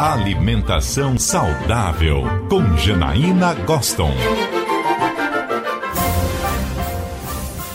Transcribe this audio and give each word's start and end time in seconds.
Alimentação 0.00 1.18
saudável 1.18 2.22
com 2.48 2.74
Janaína 2.78 3.52
Goston. 3.52 4.10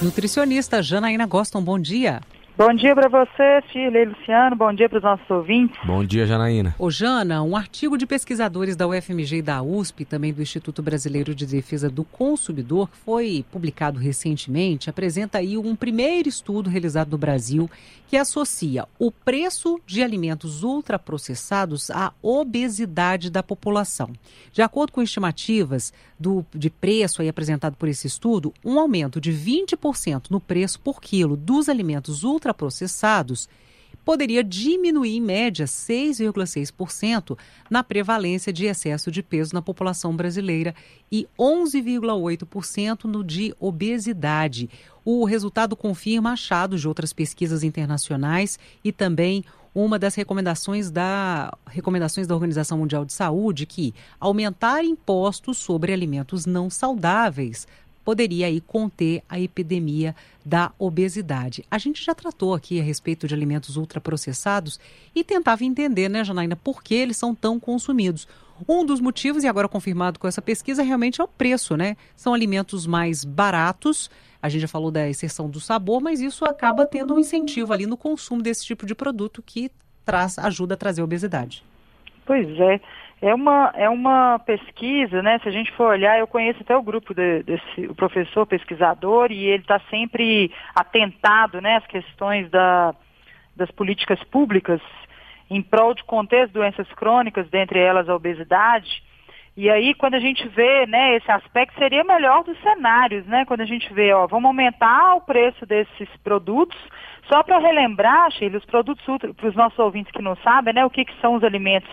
Nutricionista 0.02 0.82
Janaína 0.82 1.28
Goston, 1.28 1.62
bom 1.62 1.78
dia. 1.78 2.22
Bom 2.58 2.74
dia 2.74 2.96
para 2.96 3.10
você, 3.10 3.62
Shirley 3.70 4.04
e 4.04 4.06
Luciano. 4.06 4.56
Bom 4.56 4.72
dia 4.72 4.88
para 4.88 4.98
os 5.00 5.04
nossos 5.04 5.30
ouvintes. 5.30 5.78
Bom 5.86 6.06
dia, 6.06 6.26
Janaína. 6.26 6.74
Ô, 6.80 6.90
Jana, 6.90 7.44
um 7.44 7.54
artigo 7.54 7.98
de 7.98 8.08
pesquisadores 8.08 8.78
da 8.78 8.88
UFMG 8.88 9.40
e 9.40 9.42
da 9.42 9.62
USP, 9.62 10.06
também 10.06 10.32
do 10.32 10.42
Instituto 10.42 10.82
Brasileiro 10.82 11.36
de 11.36 11.46
Defesa 11.46 11.90
do 11.90 12.06
Consumidor, 12.06 12.90
que 12.90 12.96
foi 12.96 13.44
publicado 13.52 14.00
recentemente, 14.00 14.90
apresenta 14.90 15.40
aí 15.40 15.58
um 15.58 15.76
primeiro 15.76 16.30
estudo 16.30 16.70
realizado 16.70 17.12
no 17.12 17.18
Brasil 17.18 17.70
que 18.08 18.16
associa 18.16 18.88
o 18.98 19.12
preço 19.12 19.78
de 19.86 20.02
alimentos 20.02 20.64
ultraprocessados 20.64 21.92
à 21.92 22.14
obesidade 22.22 23.30
da 23.30 23.44
população. 23.44 24.12
De 24.54 24.62
acordo 24.62 24.94
com 24.94 25.02
estimativas 25.02 25.92
do, 26.18 26.46
de 26.54 26.70
preço 26.70 27.22
aí 27.22 27.28
apresentado 27.28 27.76
por 27.76 27.90
esse 27.90 28.08
estudo, 28.08 28.54
um 28.64 28.80
aumento 28.80 29.20
de 29.20 29.34
20% 29.34 30.28
no 30.30 30.40
preço 30.40 30.80
por 30.80 31.02
quilo 31.02 31.36
dos 31.36 31.68
alimentos 31.68 32.24
ultraprocessados 32.24 32.45
poderia 34.06 34.44
diminuir 34.44 35.18
em 35.18 35.22
média 35.22 35.66
6,6% 35.66 37.38
na 37.70 37.84
prevalência 37.84 38.54
de 38.54 38.66
excesso 38.66 39.12
de 39.12 39.24
peso 39.24 39.54
na 39.54 39.62
população 39.62 40.16
brasileira 40.16 40.76
e 41.12 41.28
11,8% 41.40 43.06
no 43.06 43.24
de 43.24 43.54
obesidade. 43.60 44.70
O 45.04 45.26
resultado 45.26 45.76
confirma 45.76 46.34
achados 46.34 46.82
de 46.82 46.88
outras 46.88 47.12
pesquisas 47.12 47.64
internacionais 47.64 48.60
e 48.84 48.92
também 48.92 49.44
uma 49.74 50.00
das 50.00 50.16
recomendações 50.16 50.90
da, 50.90 51.52
recomendações 51.68 52.26
da 52.26 52.34
Organização 52.34 52.78
Mundial 52.78 53.04
de 53.04 53.12
Saúde 53.12 53.66
que 53.66 53.94
aumentar 54.20 54.86
impostos 54.86 55.58
sobre 55.58 55.92
alimentos 55.92 56.46
não 56.46 56.70
saudáveis 56.70 57.68
poderia 58.06 58.46
aí 58.46 58.62
conter 58.62 59.24
a 59.28 59.40
epidemia 59.40 60.16
da 60.46 60.72
obesidade. 60.78 61.66
A 61.72 61.80
gente 61.80 62.06
já 62.06 62.14
tratou 62.14 62.54
aqui 62.54 62.80
a 62.80 62.84
respeito 62.84 63.28
de 63.28 63.34
alimentos 63.34 63.76
ultraprocessados 63.76 64.80
e 65.16 65.24
tentava 65.24 65.66
entender, 65.66 66.08
né, 66.08 66.24
Janaína, 66.24 66.56
por 66.56 66.84
que 66.84 66.94
eles 66.94 67.18
são 67.18 67.34
tão 67.34 67.60
consumidos. 67.60 68.28
Um 68.70 68.86
dos 68.86 69.02
motivos, 69.02 69.44
e 69.44 69.48
agora 69.48 69.68
confirmado 69.68 70.20
com 70.20 70.28
essa 70.28 70.42
pesquisa, 70.42 70.84
realmente 70.84 71.20
é 71.20 71.24
o 71.24 71.28
preço, 71.28 71.76
né? 71.76 71.98
São 72.16 72.34
alimentos 72.34 72.88
mais 72.88 73.26
baratos. 73.26 74.10
A 74.42 74.48
gente 74.48 74.62
já 74.62 74.68
falou 74.68 74.92
da 74.92 75.10
exceção 75.10 75.50
do 75.50 75.60
sabor, 75.60 76.00
mas 76.02 76.22
isso 76.22 76.46
acaba 76.46 76.86
tendo 76.86 77.16
um 77.16 77.20
incentivo 77.20 77.74
ali 77.74 77.86
no 77.86 77.98
consumo 77.98 78.42
desse 78.42 78.64
tipo 78.64 78.86
de 78.86 78.96
produto 78.96 79.42
que 79.42 79.70
traz, 80.06 80.38
ajuda 80.38 80.76
a 80.76 80.78
trazer 80.78 81.02
obesidade. 81.02 81.64
Pois 82.26 82.48
é. 82.60 82.80
É 83.26 83.34
uma, 83.34 83.74
é 83.74 83.90
uma 83.90 84.38
pesquisa, 84.38 85.20
né? 85.24 85.40
Se 85.40 85.50
a 85.50 85.52
gente 85.52 85.72
for 85.72 85.88
olhar, 85.88 86.20
eu 86.20 86.28
conheço 86.28 86.62
até 86.62 86.78
o 86.78 86.84
grupo 86.84 87.12
de, 87.12 87.42
desse 87.42 87.88
o 87.90 87.96
professor 87.96 88.46
pesquisador 88.46 89.32
e 89.32 89.48
ele 89.48 89.64
está 89.64 89.82
sempre 89.90 90.52
atentado 90.76 91.60
né, 91.60 91.78
às 91.78 91.88
questões 91.88 92.48
da, 92.52 92.94
das 93.56 93.72
políticas 93.72 94.24
públicas 94.26 94.80
em 95.50 95.60
prol 95.60 95.96
de 95.96 96.04
conter 96.04 96.44
as 96.44 96.52
doenças 96.52 96.88
crônicas, 96.94 97.50
dentre 97.50 97.80
elas 97.80 98.08
a 98.08 98.14
obesidade. 98.14 99.02
E 99.58 99.72
aí, 99.72 99.96
quando 99.96 100.14
a 100.14 100.20
gente 100.20 100.48
vê 100.50 100.86
né, 100.86 101.16
esse 101.16 101.32
aspecto, 101.32 101.80
seria 101.80 102.04
melhor 102.04 102.44
dos 102.44 102.62
cenários, 102.62 103.26
né? 103.26 103.44
Quando 103.46 103.62
a 103.62 103.66
gente 103.66 103.92
vê, 103.92 104.14
ó, 104.14 104.28
vamos 104.28 104.50
aumentar 104.50 105.16
o 105.16 105.22
preço 105.22 105.66
desses 105.66 106.10
produtos. 106.24 106.78
Só 107.28 107.42
para 107.42 107.58
relembrar, 107.58 108.30
Sheila, 108.34 108.60
os 108.60 108.66
produtos 108.66 109.04
para 109.36 109.48
os 109.50 109.56
nossos 109.56 109.80
ouvintes 109.80 110.12
que 110.12 110.22
não 110.22 110.36
sabem, 110.44 110.76
né? 110.76 110.86
O 110.86 110.92
que, 110.92 111.04
que 111.04 111.20
são 111.22 111.34
os 111.34 111.44
alimentos 111.44 111.90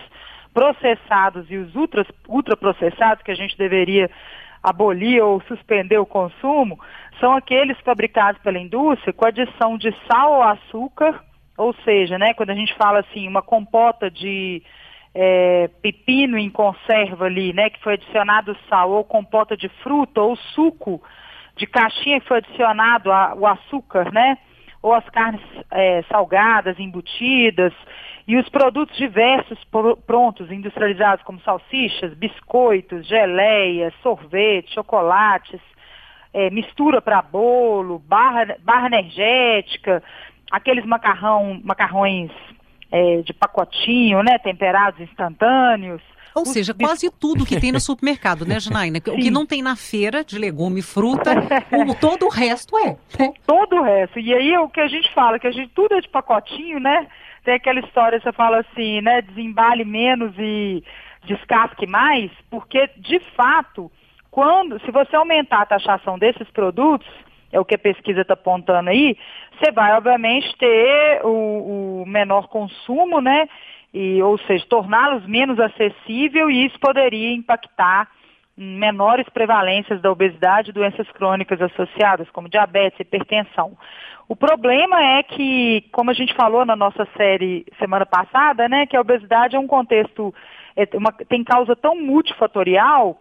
processados 0.53 1.49
e 1.49 1.57
os 1.57 1.75
ultras, 1.75 2.07
ultraprocessados 2.27 3.23
que 3.23 3.31
a 3.31 3.35
gente 3.35 3.57
deveria 3.57 4.09
abolir 4.61 5.21
ou 5.21 5.41
suspender 5.41 5.97
o 5.97 6.05
consumo, 6.05 6.79
são 7.19 7.33
aqueles 7.33 7.77
fabricados 7.81 8.41
pela 8.41 8.57
indústria 8.57 9.11
com 9.11 9.25
adição 9.25 9.77
de 9.77 9.93
sal 10.09 10.35
ou 10.35 10.41
açúcar, 10.43 11.21
ou 11.57 11.73
seja, 11.83 12.17
né, 12.17 12.33
quando 12.33 12.51
a 12.51 12.55
gente 12.55 12.73
fala 12.75 12.99
assim, 12.99 13.27
uma 13.27 13.41
compota 13.41 14.09
de 14.09 14.63
é, 15.13 15.69
pepino 15.81 16.37
em 16.37 16.49
conserva 16.49 17.25
ali, 17.25 17.53
né, 17.53 17.69
que 17.69 17.81
foi 17.81 17.93
adicionado 17.93 18.57
sal, 18.69 18.91
ou 18.91 19.03
compota 19.03 19.55
de 19.57 19.67
fruta, 19.83 20.21
ou 20.21 20.35
suco 20.35 21.01
de 21.55 21.67
caixinha 21.67 22.19
que 22.19 22.27
foi 22.27 22.37
adicionado 22.37 23.11
a, 23.11 23.35
o 23.35 23.45
açúcar, 23.45 24.11
né, 24.11 24.37
ou 24.83 24.93
as 24.93 25.07
carnes 25.09 25.41
é, 25.71 26.03
salgadas, 26.03 26.77
embutidas, 26.77 27.73
e 28.27 28.37
os 28.37 28.47
produtos 28.49 28.95
diversos 28.97 29.57
prontos, 30.05 30.51
industrializados, 30.51 31.23
como 31.25 31.41
salsichas, 31.41 32.13
biscoitos, 32.13 33.07
geleias, 33.07 33.93
sorvete, 34.03 34.73
chocolates, 34.73 35.59
é, 36.33 36.49
mistura 36.49 37.01
para 37.01 37.21
bolo, 37.21 37.99
barra, 37.99 38.57
barra 38.61 38.87
energética, 38.87 40.03
aqueles 40.51 40.85
macarrão, 40.85 41.59
macarrões 41.63 42.31
é, 42.93 43.23
de 43.23 43.33
pacotinho, 43.33 44.21
né, 44.21 44.37
temperados 44.37 45.01
instantâneos. 45.01 45.99
Ou 46.35 46.45
seja, 46.45 46.75
quase 46.75 47.11
tudo 47.11 47.45
que 47.45 47.59
tem 47.59 47.71
no 47.71 47.79
supermercado, 47.81 48.45
né, 48.45 48.59
Janaína? 48.59 48.99
O 48.99 49.17
que 49.17 49.31
não 49.31 49.47
tem 49.47 49.63
na 49.63 49.75
feira 49.75 50.23
de 50.23 50.37
legume 50.37 50.79
e 50.79 50.83
fruta, 50.83 51.31
o, 51.71 51.93
todo 51.99 52.27
o 52.27 52.29
resto 52.29 52.77
é. 52.77 52.95
Todo 53.47 53.77
o 53.77 53.83
resto. 53.83 54.19
E 54.19 54.31
aí 54.31 54.55
o 54.59 54.69
que 54.69 54.79
a 54.79 54.87
gente 54.87 55.11
fala, 55.11 55.39
que 55.39 55.47
a 55.47 55.51
gente 55.51 55.71
tudo 55.73 55.95
é 55.95 56.01
de 56.01 56.09
pacotinho, 56.09 56.79
né? 56.79 57.07
Tem 57.43 57.55
aquela 57.55 57.79
história, 57.79 58.19
você 58.21 58.31
fala 58.31 58.59
assim, 58.59 59.01
né? 59.01 59.23
Desembale 59.23 59.83
menos 59.83 60.31
e 60.37 60.83
descasque 61.25 61.87
mais, 61.87 62.29
porque 62.49 62.89
de 62.97 63.19
fato, 63.35 63.91
quando, 64.29 64.79
se 64.81 64.91
você 64.91 65.15
aumentar 65.15 65.61
a 65.61 65.65
taxação 65.65 66.19
desses 66.19 66.49
produtos, 66.51 67.07
é 67.53 67.59
o 67.59 67.63
que 67.63 67.75
a 67.75 67.79
pesquisa 67.79 68.21
está 68.21 68.33
apontando 68.33 68.89
aí, 68.89 69.15
você 69.57 69.71
vai 69.71 69.95
obviamente 69.95 70.57
ter 70.57 71.21
o, 71.23 72.01
o 72.01 72.05
menor 72.07 72.47
consumo, 72.47 73.21
né? 73.21 73.47
E, 73.93 74.21
ou 74.23 74.39
seja, 74.39 74.65
torná-los 74.67 75.25
menos 75.27 75.59
acessível 75.59 76.49
e 76.49 76.65
isso 76.65 76.79
poderia 76.79 77.31
impactar 77.31 78.09
em 78.57 78.75
menores 78.77 79.29
prevalências 79.29 80.01
da 80.01 80.11
obesidade 80.11 80.71
e 80.71 80.73
doenças 80.73 81.07
crônicas 81.11 81.61
associadas, 81.61 82.27
como 82.31 82.49
diabetes, 82.49 82.99
hipertensão. 82.99 83.77
O 84.27 84.35
problema 84.35 84.99
é 84.99 85.21
que, 85.21 85.85
como 85.91 86.09
a 86.09 86.13
gente 86.13 86.33
falou 86.33 86.65
na 86.65 86.75
nossa 86.75 87.07
série 87.15 87.65
semana 87.77 88.05
passada, 88.05 88.67
né, 88.67 88.87
que 88.87 88.97
a 88.97 89.01
obesidade 89.01 89.55
é 89.55 89.59
um 89.59 89.67
contexto, 89.67 90.33
é 90.75 90.87
uma, 90.95 91.11
tem 91.11 91.43
causa 91.43 91.75
tão 91.75 91.95
multifatorial 91.95 93.19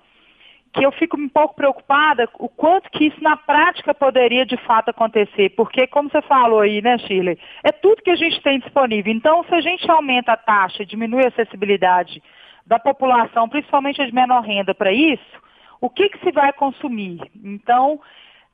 que 0.73 0.85
eu 0.85 0.93
fico 0.93 1.19
um 1.19 1.29
pouco 1.29 1.55
preocupada 1.55 2.29
o 2.39 2.49
quanto 2.49 2.91
que 2.91 3.07
isso 3.07 3.23
na 3.23 3.37
prática 3.37 3.93
poderia 3.93 4.47
de 4.47 4.57
fato 4.59 4.89
acontecer, 4.89 5.51
porque 5.51 5.87
como 5.87 6.09
você 6.09 6.23
falou 6.23 6.61
aí, 6.61 6.81
né, 6.81 6.97
Shirley, 6.99 7.39
é 7.63 7.71
tudo 7.71 8.03
que 8.03 8.11
a 8.11 8.17
gente 8.17 8.41
tem 8.43 8.59
disponível. 8.59 9.13
Então, 9.13 9.45
se 9.45 9.55
a 9.55 9.61
gente 9.61 9.91
aumenta 9.91 10.33
a 10.33 10.37
taxa, 10.37 10.87
diminui 10.87 11.25
a 11.25 11.29
acessibilidade 11.29 12.23
da 12.67 12.79
população, 12.79 13.49
principalmente 13.49 14.01
a 14.01 14.07
de 14.07 14.15
menor 14.15 14.41
renda, 14.43 14.75
para 14.75 14.93
isso, 14.93 15.43
o 15.81 15.91
que, 15.91 16.09
que 16.09 16.19
se 16.21 16.33
vai 16.33 16.53
consumir? 16.53 17.21
Então, 17.45 18.01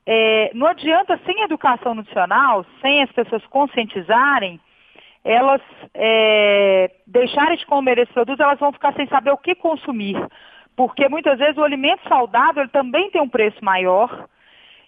é, 0.05 0.51
não 0.53 0.67
adianta, 0.67 1.19
sem 1.25 1.41
educação 1.41 1.93
nutricional, 1.93 2.65
sem 2.81 3.03
as 3.03 3.11
pessoas 3.11 3.45
conscientizarem, 3.45 4.59
elas 5.23 5.61
é, 5.93 6.91
deixarem 7.05 7.57
de 7.57 7.65
comer 7.65 7.99
esse 7.99 8.11
produto, 8.11 8.41
elas 8.41 8.59
vão 8.59 8.71
ficar 8.73 8.93
sem 8.93 9.07
saber 9.07 9.31
o 9.31 9.37
que 9.37 9.53
consumir. 9.53 10.17
Porque 10.79 11.09
muitas 11.09 11.37
vezes 11.37 11.57
o 11.57 11.63
alimento 11.65 12.07
saudável 12.07 12.65
também 12.69 13.11
tem 13.11 13.21
um 13.21 13.27
preço 13.27 13.57
maior. 13.61 14.29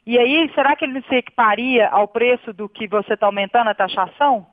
E 0.08 0.18
aí, 0.18 0.50
será 0.56 0.74
que 0.74 0.86
ele 0.86 0.94
não 0.94 1.02
se 1.02 1.16
equiparia 1.16 1.90
ao 1.90 2.08
preço 2.08 2.54
do 2.54 2.70
que 2.70 2.88
você 2.88 3.14
está 3.14 3.26
aumentando 3.26 3.72
a 3.72 3.76
taxação? 3.76 4.48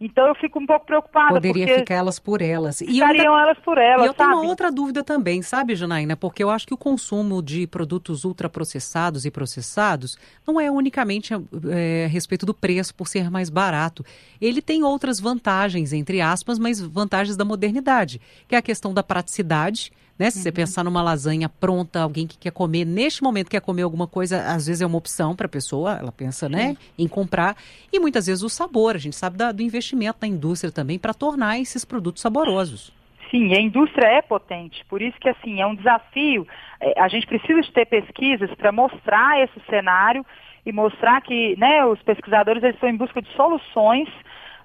Então 0.00 0.28
eu 0.28 0.34
fico 0.36 0.60
um 0.60 0.66
pouco 0.66 0.86
preocupada. 0.86 1.34
Poderia 1.34 1.66
ficar 1.78 1.96
elas 1.96 2.20
por 2.20 2.40
elas. 2.40 2.80
E 2.80 2.86
Ficariam 2.86 3.36
elas 3.36 3.58
por 3.64 3.78
elas. 3.78 4.02
E 4.02 4.08
eu 4.08 4.14
sabe? 4.14 4.16
tenho 4.18 4.30
uma 4.30 4.48
outra 4.48 4.70
dúvida 4.70 5.02
também, 5.02 5.42
sabe, 5.42 5.74
Janaína? 5.74 6.16
Porque 6.16 6.44
eu 6.44 6.50
acho 6.50 6.68
que 6.68 6.74
o 6.74 6.76
consumo 6.76 7.42
de 7.42 7.66
produtos 7.66 8.24
ultraprocessados 8.24 9.24
e 9.24 9.32
processados 9.32 10.16
não 10.46 10.60
é 10.60 10.70
unicamente 10.70 11.34
é, 11.34 12.04
a 12.04 12.08
respeito 12.08 12.46
do 12.46 12.54
preço 12.54 12.94
por 12.94 13.08
ser 13.08 13.28
mais 13.28 13.50
barato. 13.50 14.04
Ele 14.40 14.62
tem 14.62 14.84
outras 14.84 15.18
vantagens, 15.18 15.92
entre 15.92 16.20
aspas, 16.20 16.60
mas 16.60 16.80
vantagens 16.80 17.36
da 17.36 17.44
modernidade, 17.44 18.20
que 18.46 18.54
é 18.54 18.58
a 18.58 18.62
questão 18.62 18.94
da 18.94 19.02
praticidade 19.02 19.90
né? 20.18 20.30
Se 20.30 20.38
uhum. 20.38 20.42
você 20.42 20.52
pensar 20.52 20.84
numa 20.84 21.02
lasanha 21.02 21.48
pronta, 21.48 22.00
alguém 22.00 22.26
que 22.26 22.38
quer 22.38 22.52
comer, 22.52 22.84
neste 22.84 23.22
momento 23.22 23.50
quer 23.50 23.60
comer 23.60 23.82
alguma 23.82 24.06
coisa, 24.06 24.44
às 24.46 24.66
vezes 24.66 24.82
é 24.82 24.86
uma 24.86 24.98
opção 24.98 25.34
para 25.34 25.46
a 25.46 25.48
pessoa, 25.48 25.98
ela 25.98 26.12
pensa 26.12 26.48
né, 26.48 26.76
em 26.98 27.08
comprar. 27.08 27.56
E 27.92 27.98
muitas 27.98 28.26
vezes 28.26 28.42
o 28.42 28.48
sabor, 28.48 28.94
a 28.94 28.98
gente 28.98 29.16
sabe 29.16 29.36
da, 29.36 29.52
do 29.52 29.62
investimento 29.62 30.20
da 30.20 30.26
indústria 30.26 30.72
também 30.72 30.98
para 30.98 31.12
tornar 31.12 31.58
esses 31.58 31.84
produtos 31.84 32.22
saborosos. 32.22 32.92
Sim, 33.30 33.52
a 33.52 33.60
indústria 33.60 34.06
é 34.06 34.22
potente, 34.22 34.84
por 34.84 35.02
isso 35.02 35.18
que 35.18 35.28
assim 35.28 35.60
é 35.60 35.66
um 35.66 35.74
desafio. 35.74 36.46
É, 36.80 37.00
a 37.00 37.08
gente 37.08 37.26
precisa 37.26 37.60
de 37.62 37.72
ter 37.72 37.86
pesquisas 37.86 38.52
para 38.54 38.70
mostrar 38.70 39.42
esse 39.42 39.60
cenário 39.68 40.24
e 40.64 40.72
mostrar 40.72 41.20
que 41.20 41.56
né, 41.58 41.84
os 41.84 42.00
pesquisadores 42.02 42.62
eles 42.62 42.76
estão 42.76 42.88
em 42.88 42.96
busca 42.96 43.20
de 43.20 43.28
soluções 43.34 44.08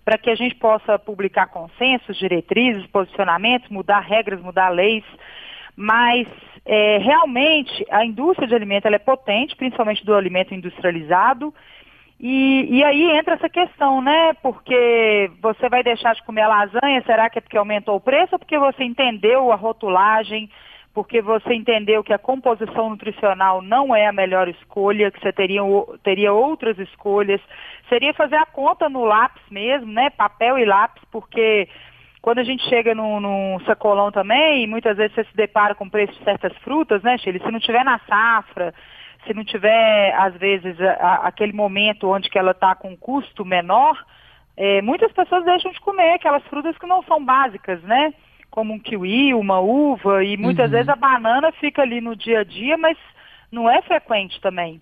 para 0.10 0.18
que 0.18 0.32
a 0.32 0.36
gente 0.36 0.56
possa 0.56 0.98
publicar 0.98 1.46
consensos, 1.50 2.18
diretrizes, 2.18 2.84
posicionamentos, 2.88 3.70
mudar 3.70 4.00
regras, 4.00 4.42
mudar 4.42 4.70
leis, 4.70 5.04
mas 5.76 6.28
é, 6.66 6.98
realmente 6.98 7.86
a 7.92 8.04
indústria 8.04 8.48
de 8.48 8.56
alimento 8.56 8.88
é 8.88 8.98
potente, 8.98 9.56
principalmente 9.56 10.04
do 10.04 10.16
alimento 10.16 10.52
industrializado, 10.52 11.54
e, 12.20 12.80
e, 12.80 12.84
aí 12.84 13.04
entra 13.20 13.36
essa 13.36 13.48
questão, 13.48 14.02
né? 14.02 14.34
Porque 14.42 15.30
você 15.40 15.70
vai 15.70 15.84
deixar 15.84 16.16
de 16.16 16.24
comer 16.24 16.48
lasanha, 16.48 17.04
será 17.06 17.30
que 17.30 17.38
é 17.38 17.42
porque 17.42 17.56
aumentou 17.56 17.96
o 17.96 18.02
preço 18.02 18.34
ou 18.34 18.40
porque 18.40 18.58
você 18.58 18.84
entendeu 18.84 19.52
a 19.52 19.56
rotulagem, 19.56 20.50
porque 21.00 21.22
você 21.22 21.54
entendeu 21.54 22.04
que 22.04 22.12
a 22.12 22.18
composição 22.18 22.90
nutricional 22.90 23.62
não 23.62 23.96
é 23.96 24.06
a 24.06 24.12
melhor 24.12 24.50
escolha, 24.50 25.10
que 25.10 25.22
você 25.22 25.32
teria, 25.32 25.62
teria 26.04 26.34
outras 26.34 26.78
escolhas? 26.78 27.40
Seria 27.88 28.14
fazer 28.14 28.36
a 28.36 28.46
conta 28.46 28.90
no 28.90 29.06
lápis 29.06 29.42
mesmo, 29.50 29.90
né? 29.90 30.10
Papel 30.10 30.60
e 30.60 30.66
lápis, 30.66 31.02
porque 31.10 31.70
quando 32.22 32.40
a 32.40 32.44
gente 32.44 32.68
chega 32.68 32.94
num, 32.94 33.22
num 33.22 33.62
sacolão 33.62 34.12
também, 34.12 34.68
muitas 34.68 34.98
vezes 34.98 35.16
você 35.16 35.24
se 35.24 35.36
depara 35.38 35.74
com 35.74 35.86
o 35.86 35.90
preço 35.90 36.12
de 36.20 36.24
certas 36.26 36.54
frutas, 36.58 37.02
né, 37.02 37.18
Chile? 37.18 37.40
Se 37.40 37.50
não 37.50 37.62
tiver 37.62 37.86
na 37.86 38.00
safra, 38.00 38.74
se 39.26 39.34
não 39.34 39.46
tiver, 39.46 40.14
às 40.16 40.36
vezes, 40.36 40.76
a, 40.82 41.28
aquele 41.28 41.54
momento 41.54 42.10
onde 42.10 42.30
que 42.30 42.38
ela 42.38 42.52
está 42.52 42.76
com 42.76 42.90
um 42.90 42.98
custo 42.98 43.46
menor, 43.46 43.98
é, 44.58 44.82
muitas 44.82 45.14
pessoas 45.14 45.46
deixam 45.46 45.72
de 45.72 45.80
comer 45.80 46.16
aquelas 46.16 46.44
frutas 46.48 46.78
que 46.78 46.86
não 46.86 47.02
são 47.04 47.24
básicas, 47.24 47.82
né? 47.84 48.14
Como 48.50 48.74
um 48.74 48.80
kiwi, 48.80 49.34
uma 49.34 49.60
uva, 49.60 50.24
e 50.24 50.36
muitas 50.38 50.66
uhum. 50.66 50.72
vezes 50.72 50.90
a 50.90 50.96
banana 50.96 51.52
fica 51.54 51.82
ali 51.82 52.02
no 52.02 52.16
dia 52.16 52.40
a 52.40 52.44
dia, 52.44 52.78
mas 52.78 52.98
não 53.52 53.70
é 53.70 53.82
frequente 53.82 54.40
também. 54.42 54.82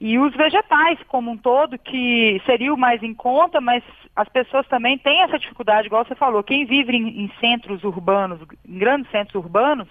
E 0.00 0.18
os 0.18 0.34
vegetais 0.34 0.98
como 1.06 1.30
um 1.30 1.36
todo, 1.36 1.78
que 1.78 2.42
seria 2.44 2.74
o 2.74 2.76
mais 2.76 3.02
em 3.02 3.14
conta, 3.14 3.60
mas 3.60 3.84
as 4.16 4.28
pessoas 4.28 4.66
também 4.66 4.98
têm 4.98 5.22
essa 5.22 5.38
dificuldade, 5.38 5.86
igual 5.86 6.04
você 6.04 6.16
falou, 6.16 6.42
quem 6.42 6.66
vive 6.66 6.96
em, 6.96 7.22
em 7.22 7.32
centros 7.38 7.84
urbanos, 7.84 8.40
em 8.68 8.78
grandes 8.78 9.10
centros 9.12 9.36
urbanos, 9.36 9.88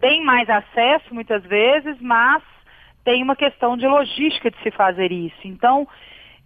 tem 0.00 0.22
mais 0.24 0.50
acesso 0.50 1.14
muitas 1.14 1.44
vezes, 1.44 1.96
mas 2.00 2.42
tem 3.04 3.22
uma 3.22 3.36
questão 3.36 3.76
de 3.76 3.86
logística 3.86 4.50
de 4.50 4.60
se 4.62 4.70
fazer 4.72 5.12
isso. 5.12 5.36
Então, 5.44 5.86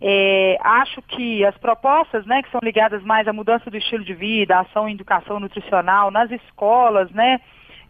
é, 0.00 0.56
acho 0.60 1.02
que 1.02 1.44
as 1.44 1.56
propostas, 1.58 2.24
né, 2.24 2.42
que 2.42 2.50
são 2.50 2.60
ligadas 2.62 3.02
mais 3.02 3.26
à 3.26 3.32
mudança 3.32 3.68
do 3.68 3.76
estilo 3.76 4.04
de 4.04 4.14
vida, 4.14 4.56
à 4.56 4.60
ação 4.60 4.88
em 4.88 4.94
educação 4.94 5.40
nutricional 5.40 6.10
nas 6.10 6.30
escolas, 6.30 7.10
né, 7.10 7.40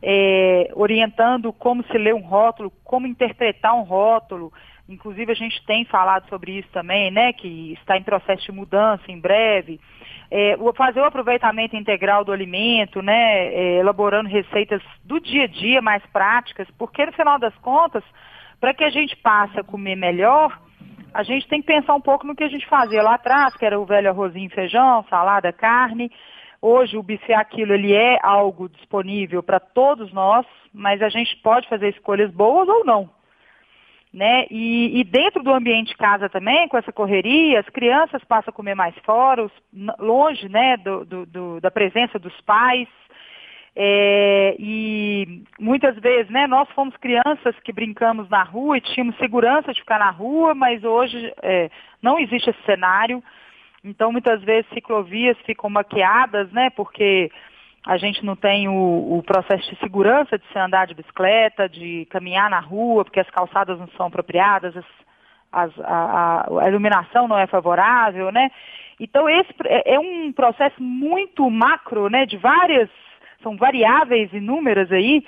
é, 0.02 0.70
orientando 0.74 1.52
como 1.52 1.84
se 1.84 1.98
lê 1.98 2.12
um 2.12 2.22
rótulo, 2.22 2.72
como 2.82 3.06
interpretar 3.06 3.74
um 3.74 3.82
rótulo. 3.82 4.52
Inclusive 4.88 5.32
a 5.32 5.34
gente 5.34 5.62
tem 5.66 5.84
falado 5.84 6.26
sobre 6.30 6.52
isso 6.52 6.68
também, 6.72 7.10
né, 7.10 7.32
que 7.34 7.74
está 7.74 7.98
em 7.98 8.02
processo 8.02 8.44
de 8.44 8.52
mudança 8.52 9.02
em 9.08 9.20
breve. 9.20 9.78
É, 10.30 10.56
fazer 10.76 11.00
o 11.00 11.04
aproveitamento 11.04 11.76
integral 11.76 12.24
do 12.24 12.32
alimento, 12.32 13.02
né, 13.02 13.48
é, 13.48 13.78
elaborando 13.80 14.30
receitas 14.30 14.82
do 15.04 15.20
dia 15.20 15.44
a 15.44 15.46
dia 15.46 15.82
mais 15.82 16.02
práticas, 16.06 16.66
porque 16.78 17.04
no 17.04 17.12
final 17.12 17.38
das 17.38 17.54
contas 17.56 18.02
para 18.58 18.72
que 18.72 18.82
a 18.82 18.90
gente 18.90 19.14
passe 19.16 19.60
a 19.60 19.62
comer 19.62 19.94
melhor, 19.94 20.58
a 21.12 21.22
gente 21.22 21.48
tem 21.48 21.60
que 21.60 21.66
pensar 21.66 21.94
um 21.94 22.00
pouco 22.00 22.26
no 22.26 22.34
que 22.34 22.44
a 22.44 22.48
gente 22.48 22.66
fazia 22.66 23.02
lá 23.02 23.14
atrás, 23.14 23.54
que 23.56 23.64
era 23.64 23.78
o 23.78 23.86
velho 23.86 24.10
arrozinho, 24.10 24.50
feijão, 24.50 25.04
salada, 25.08 25.52
carne. 25.52 26.10
Hoje 26.60 26.96
o 26.96 27.02
buffet 27.02 27.34
aquilo 27.34 27.72
ele 27.72 27.92
é 27.92 28.18
algo 28.22 28.68
disponível 28.68 29.42
para 29.42 29.60
todos 29.60 30.12
nós, 30.12 30.44
mas 30.72 31.00
a 31.02 31.08
gente 31.08 31.36
pode 31.36 31.68
fazer 31.68 31.88
escolhas 31.90 32.30
boas 32.32 32.68
ou 32.68 32.84
não. 32.84 33.10
Né? 34.12 34.46
E, 34.50 35.00
e, 35.00 35.04
dentro 35.04 35.42
do 35.42 35.52
ambiente 35.52 35.88
de 35.88 35.96
casa 35.96 36.30
também, 36.30 36.66
com 36.66 36.78
essa 36.78 36.90
correria, 36.90 37.60
as 37.60 37.68
crianças 37.68 38.24
passam 38.24 38.50
a 38.50 38.54
comer 38.54 38.74
mais 38.74 38.96
fora, 39.04 39.44
os, 39.44 39.52
longe 39.98 40.48
né, 40.48 40.78
do, 40.78 41.04
do, 41.04 41.26
do, 41.26 41.60
da 41.60 41.70
presença 41.70 42.18
dos 42.18 42.34
pais. 42.40 42.88
É, 43.80 44.56
e 44.58 45.44
muitas 45.56 45.96
vezes, 46.00 46.28
né, 46.32 46.48
nós 46.48 46.68
fomos 46.70 46.96
crianças 46.96 47.54
que 47.62 47.72
brincamos 47.72 48.28
na 48.28 48.42
rua 48.42 48.76
e 48.76 48.80
tínhamos 48.80 49.16
segurança 49.18 49.72
de 49.72 49.78
ficar 49.78 50.00
na 50.00 50.10
rua, 50.10 50.52
mas 50.52 50.82
hoje 50.82 51.32
é, 51.40 51.70
não 52.02 52.18
existe 52.18 52.50
esse 52.50 52.60
cenário. 52.66 53.22
Então, 53.84 54.10
muitas 54.10 54.42
vezes, 54.42 54.68
ciclovias 54.74 55.38
ficam 55.46 55.70
maquiadas, 55.70 56.50
né, 56.50 56.70
porque 56.70 57.30
a 57.86 57.96
gente 57.96 58.26
não 58.26 58.34
tem 58.34 58.68
o, 58.68 59.18
o, 59.18 59.22
processo 59.22 59.70
de 59.70 59.78
segurança 59.78 60.36
de 60.36 60.44
se 60.52 60.58
andar 60.58 60.88
de 60.88 60.94
bicicleta, 60.94 61.68
de 61.68 62.04
caminhar 62.10 62.50
na 62.50 62.58
rua, 62.58 63.04
porque 63.04 63.20
as 63.20 63.30
calçadas 63.30 63.78
não 63.78 63.86
são 63.96 64.06
apropriadas, 64.06 64.76
as, 64.76 64.84
as, 65.52 65.80
a, 65.84 66.48
a, 66.62 66.68
iluminação 66.68 67.28
não 67.28 67.38
é 67.38 67.46
favorável, 67.46 68.32
né? 68.32 68.50
Então, 68.98 69.28
esse 69.28 69.54
é, 69.66 69.94
é 69.94 70.00
um 70.00 70.32
processo 70.32 70.82
muito 70.82 71.48
macro, 71.48 72.10
né, 72.10 72.26
de 72.26 72.36
várias 72.36 72.90
são 73.42 73.56
variáveis 73.56 74.32
inúmeras 74.32 74.90
aí, 74.90 75.24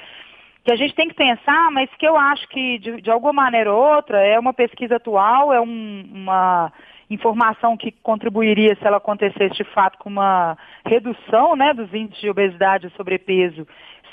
que 0.65 0.73
a 0.73 0.77
gente 0.77 0.95
tem 0.95 1.09
que 1.09 1.15
pensar, 1.15 1.71
mas 1.71 1.89
que 1.99 2.07
eu 2.07 2.17
acho 2.17 2.47
que 2.49 2.79
de, 2.79 3.01
de 3.01 3.11
alguma 3.11 3.33
maneira 3.33 3.73
ou 3.73 3.95
outra 3.95 4.21
é 4.21 4.39
uma 4.39 4.53
pesquisa 4.53 4.97
atual, 4.97 5.53
é 5.53 5.61
um, 5.61 6.05
uma 6.13 6.73
informação 7.09 7.77
que 7.77 7.91
contribuiria 7.91 8.77
se 8.77 8.87
ela 8.87 8.99
acontecesse 8.99 9.55
de 9.55 9.65
fato 9.65 9.99
com 9.99 10.09
uma 10.09 10.57
redução 10.87 11.57
né, 11.57 11.73
dos 11.75 11.93
índices 11.93 12.21
de 12.21 12.31
obesidade 12.31 12.87
e 12.87 12.97
sobrepeso 12.97 13.67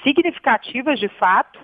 significativas 0.04 1.00
de 1.00 1.08
fato. 1.10 1.60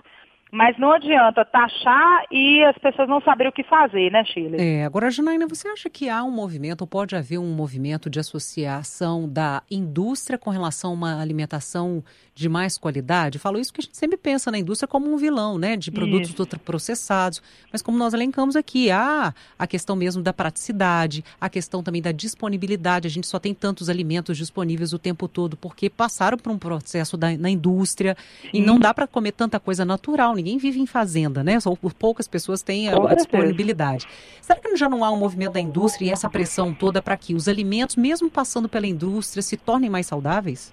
Mas 0.54 0.78
não 0.78 0.92
adianta 0.92 1.44
taxar 1.44 2.26
e 2.32 2.64
as 2.64 2.78
pessoas 2.78 3.10
não 3.10 3.20
saberem 3.22 3.50
o 3.50 3.52
que 3.52 3.64
fazer, 3.64 4.12
né, 4.12 4.24
Chile? 4.24 4.58
É, 4.60 4.86
agora, 4.86 5.10
Janaína, 5.10 5.48
você 5.48 5.68
acha 5.68 5.90
que 5.90 6.08
há 6.08 6.24
um 6.24 6.30
movimento, 6.30 6.82
ou 6.82 6.88
pode 6.88 7.16
haver 7.16 7.40
um 7.40 7.56
movimento 7.56 8.08
de 8.08 8.20
associação 8.20 9.28
da 9.28 9.64
indústria 9.70 10.38
com 10.38 10.52
relação 10.52 10.92
a 10.92 10.94
uma 10.94 11.20
alimentação 11.20 12.04
de 12.36 12.48
mais 12.48 12.78
qualidade? 12.78 13.40
Falo 13.40 13.60
isso 13.60 13.72
porque 13.72 13.82
a 13.82 13.86
gente 13.86 13.98
sempre 13.98 14.16
pensa 14.16 14.52
na 14.52 14.60
indústria 14.60 14.88
como 14.88 15.12
um 15.12 15.18
vilão, 15.18 15.58
né, 15.58 15.76
de 15.76 15.90
produtos 15.90 16.30
isso. 16.30 16.42
ultraprocessados. 16.44 17.42
Mas 17.72 17.82
como 17.82 17.98
nós 17.98 18.14
elencamos 18.14 18.56
aqui, 18.56 18.92
há 18.92 19.34
a 19.58 19.66
questão 19.66 19.96
mesmo 19.96 20.22
da 20.22 20.32
praticidade, 20.32 21.26
a 21.42 21.50
questão 21.50 21.82
também 21.82 22.02
da 22.02 22.12
disponibilidade. 22.12 23.08
A 23.08 23.12
gente 23.12 23.26
só 23.26 23.40
tem 23.40 23.56
tantos 23.56 23.90
alimentos 23.90 24.38
disponíveis 24.38 24.94
o 24.94 25.00
tempo 25.00 25.28
todo 25.28 25.58
porque 25.58 25.90
passaram 25.90 26.38
por 26.38 26.52
um 26.52 26.60
processo 26.60 27.18
da, 27.18 27.36
na 27.36 27.50
indústria 27.50 28.16
Sim. 28.44 28.50
e 28.54 28.62
não 28.62 28.78
dá 28.78 28.94
para 28.94 29.08
comer 29.08 29.32
tanta 29.32 29.60
coisa 29.60 29.84
natural 29.84 30.38
ninguém 30.44 30.58
vive 30.58 30.82
em 30.82 30.86
fazenda, 30.86 31.44
né? 31.44 31.60
Só 31.60 31.74
por 31.76 31.94
poucas 31.94 32.28
pessoas 32.28 32.62
têm 32.62 32.90
a, 32.90 32.96
a 32.96 33.16
disponibilidade. 33.16 34.06
Será 34.42 34.60
que 34.60 34.76
já 34.76 34.90
não 34.90 35.04
há 35.04 35.12
um 35.12 35.18
movimento 35.18 35.54
da 35.54 35.60
indústria 35.62 36.08
e 36.08 36.12
essa 36.12 36.30
pressão 36.30 36.74
toda 36.74 37.02
para 37.02 37.16
que 37.16 37.34
os 37.34 37.48
alimentos, 37.48 37.96
mesmo 37.96 38.30
passando 38.30 38.68
pela 38.68 38.86
indústria, 38.86 39.42
se 39.42 39.56
tornem 39.56 39.90
mais 39.90 40.06
saudáveis? 40.06 40.72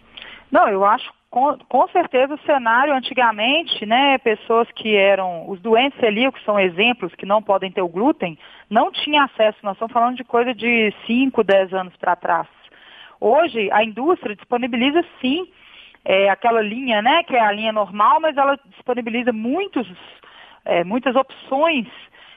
Não, 0.51 0.69
eu 0.69 0.85
acho 0.85 1.13
com, 1.31 1.57
com, 1.69 1.87
certeza 1.89 2.35
o 2.35 2.41
cenário 2.41 2.93
antigamente, 2.93 3.87
né, 3.87 4.19
pessoas 4.19 4.67
que 4.75 4.97
eram, 4.97 5.49
os 5.49 5.61
doentes 5.61 5.99
celíacos 6.01 6.43
são 6.45 6.59
exemplos 6.59 7.15
que 7.15 7.25
não 7.25 7.41
podem 7.41 7.71
ter 7.71 7.83
o 7.83 7.89
glúten, 7.89 8.37
não 8.69 8.91
tinham 8.91 9.25
acesso, 9.25 9.59
nós 9.63 9.75
estamos 9.75 9.93
falando 9.93 10.17
de 10.17 10.25
coisa 10.25 10.53
de 10.53 10.93
5, 11.07 11.45
10 11.45 11.73
anos 11.73 11.97
para 11.97 12.17
trás. 12.17 12.49
Hoje 13.21 13.71
a 13.71 13.85
indústria 13.85 14.35
disponibiliza 14.35 15.05
sim 15.21 15.47
é, 16.05 16.29
aquela 16.31 16.61
linha, 16.61 17.03
né, 17.03 17.23
que 17.25 17.37
é 17.37 17.41
a 17.41 17.53
linha 17.53 17.73
normal, 17.73 18.21
mas 18.21 18.37
ela 18.37 18.59
disponibiliza 18.67 19.33
muitos, 19.33 19.87
é, 20.65 20.83
muitas 20.85 21.15
opções 21.15 21.87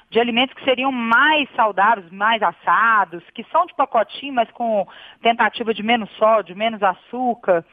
de 0.09 0.19
alimentos 0.19 0.53
que 0.53 0.63
seriam 0.63 0.91
mais 0.91 1.49
saudáveis, 1.55 2.09
mais 2.11 2.41
assados, 2.43 3.23
que 3.33 3.43
são 3.45 3.65
de 3.65 3.73
pacotinho, 3.73 4.33
mas 4.33 4.49
com 4.51 4.87
tentativa 5.21 5.73
de 5.73 5.81
menos 5.81 6.09
sódio, 6.17 6.55
menos 6.55 6.83
açúcar. 6.83 7.65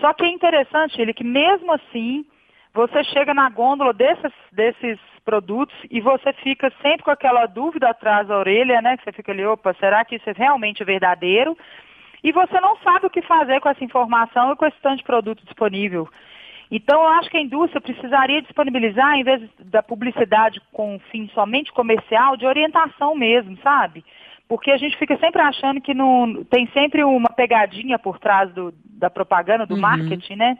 Só 0.00 0.12
que 0.12 0.24
é 0.24 0.28
interessante 0.28 1.00
ele 1.00 1.14
que 1.14 1.22
mesmo 1.22 1.72
assim 1.72 2.24
você 2.72 3.04
chega 3.04 3.32
na 3.32 3.48
gôndola 3.48 3.92
desses, 3.92 4.32
desses 4.50 4.98
produtos 5.24 5.76
e 5.88 6.00
você 6.00 6.32
fica 6.32 6.72
sempre 6.82 7.04
com 7.04 7.12
aquela 7.12 7.46
dúvida 7.46 7.88
atrás 7.88 8.26
da 8.26 8.36
orelha, 8.36 8.82
né? 8.82 8.96
Que 8.96 9.04
você 9.04 9.12
fica 9.12 9.30
ali, 9.30 9.46
opa, 9.46 9.72
será 9.74 10.04
que 10.04 10.16
isso 10.16 10.28
é 10.28 10.34
realmente 10.36 10.82
verdadeiro? 10.82 11.56
E 12.24 12.32
você 12.32 12.58
não 12.58 12.76
sabe 12.78 13.06
o 13.06 13.10
que 13.10 13.20
fazer 13.20 13.60
com 13.60 13.68
essa 13.68 13.84
informação 13.84 14.50
e 14.50 14.56
com 14.56 14.64
esse 14.64 14.80
tanto 14.80 14.96
de 14.96 15.04
produto 15.04 15.44
disponível. 15.44 16.08
Então, 16.70 17.02
eu 17.02 17.08
acho 17.08 17.28
que 17.28 17.36
a 17.36 17.42
indústria 17.42 17.82
precisaria 17.82 18.40
disponibilizar, 18.40 19.14
em 19.14 19.22
vez 19.22 19.42
da 19.66 19.82
publicidade 19.82 20.60
com 20.72 20.98
fim 21.10 21.28
somente 21.34 21.70
comercial, 21.70 22.38
de 22.38 22.46
orientação 22.46 23.14
mesmo, 23.14 23.58
sabe? 23.62 24.02
Porque 24.48 24.70
a 24.70 24.78
gente 24.78 24.96
fica 24.96 25.18
sempre 25.18 25.42
achando 25.42 25.82
que 25.82 25.92
não, 25.92 26.42
tem 26.44 26.66
sempre 26.68 27.04
uma 27.04 27.28
pegadinha 27.28 27.98
por 27.98 28.18
trás 28.18 28.50
do, 28.54 28.72
da 28.98 29.10
propaganda, 29.10 29.66
do 29.66 29.74
uhum. 29.74 29.80
marketing, 29.82 30.36
né? 30.36 30.56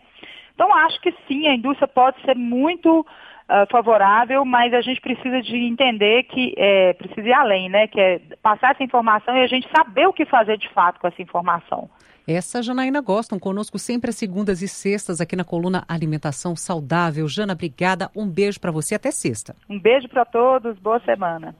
Então, 0.55 0.73
acho 0.75 1.01
que 1.01 1.13
sim, 1.27 1.49
a 1.49 1.55
indústria 1.55 1.89
pode 1.89 2.21
ser 2.23 2.37
muito 2.37 3.05
uh, 3.49 3.71
favorável, 3.71 4.45
mas 4.45 4.73
a 4.73 4.81
gente 4.81 5.01
precisa 5.01 5.41
de 5.43 5.57
entender 5.57 6.25
que 6.25 6.55
é, 6.57 6.93
precisa 6.95 7.29
ir 7.29 7.33
além, 7.33 7.69
né? 7.69 7.87
Que 7.87 8.01
é 8.01 8.21
passar 8.43 8.73
essa 8.73 8.83
informação 8.83 9.37
e 9.37 9.43
a 9.43 9.47
gente 9.47 9.69
saber 9.75 10.07
o 10.07 10.13
que 10.13 10.25
fazer 10.25 10.57
de 10.59 10.69
fato 10.71 11.01
com 11.01 11.09
essa 11.09 11.23
informação. 11.23 11.89
Essa 12.27 12.63
Janaína 12.63 13.03
Gostam, 13.03 13.39
conosco 13.39 13.79
sempre 13.79 14.09
às 14.09 14.17
segundas 14.17 14.63
e 14.63 14.69
sextas 14.69 15.21
aqui 15.21 15.37
na 15.37 15.45
coluna 15.45 15.85
Alimentação 15.87 16.57
Saudável. 16.57 17.29
Jana, 17.29 17.53
obrigada. 17.53 18.11
Um 18.17 18.27
beijo 18.27 18.59
para 18.59 18.71
você. 18.71 18.95
Até 18.95 19.11
sexta. 19.11 19.55
Um 19.69 19.79
beijo 19.79 20.09
para 20.09 20.25
todos. 20.25 20.79
Boa 20.79 21.01
semana. 21.01 21.55